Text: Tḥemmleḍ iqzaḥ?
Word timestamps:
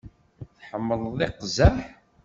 Tḥemmleḍ 0.57 1.19
iqzaḥ? 1.27 1.77